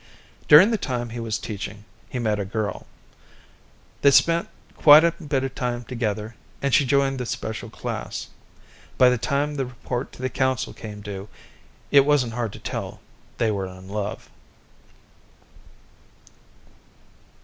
During 0.47 0.71
the 0.71 0.79
time 0.79 1.09
he 1.11 1.19
was 1.19 1.37
teaching, 1.37 1.85
he 2.09 2.17
met 2.17 2.39
a 2.39 2.43
girl. 2.43 2.87
They 4.01 4.09
spent 4.09 4.47
quite 4.75 5.03
a 5.03 5.11
bit 5.11 5.43
of 5.43 5.53
time 5.53 5.83
together, 5.83 6.33
and 6.59 6.73
she 6.73 6.87
joined 6.87 7.19
the 7.19 7.25
special 7.27 7.69
class. 7.69 8.29
By 8.97 9.09
the 9.09 9.19
time 9.19 9.57
the 9.57 9.65
report 9.67 10.11
to 10.13 10.23
the 10.23 10.29
council 10.31 10.73
came 10.73 11.01
due, 11.01 11.29
it 11.91 12.03
wasn't 12.03 12.33
hard 12.33 12.51
to 12.53 12.59
tell 12.59 12.99
they 13.37 13.51
were 13.51 13.67
in 13.67 13.87
love. 13.89 14.31